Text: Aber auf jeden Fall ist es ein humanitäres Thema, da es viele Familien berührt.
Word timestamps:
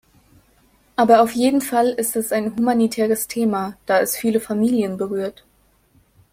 Aber 0.95 1.21
auf 1.21 1.33
jeden 1.33 1.61
Fall 1.61 1.89
ist 1.89 2.15
es 2.15 2.31
ein 2.31 2.55
humanitäres 2.55 3.27
Thema, 3.27 3.77
da 3.85 3.99
es 3.99 4.15
viele 4.17 4.39
Familien 4.39 4.97
berührt. 4.97 5.45